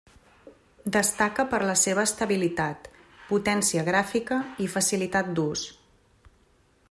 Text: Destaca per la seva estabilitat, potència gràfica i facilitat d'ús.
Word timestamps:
Destaca 0.95 1.45
per 1.51 1.59
la 1.71 1.75
seva 1.81 2.05
estabilitat, 2.09 2.89
potència 3.27 3.83
gràfica 3.91 4.41
i 4.67 4.71
facilitat 4.77 5.33
d'ús. 5.41 5.69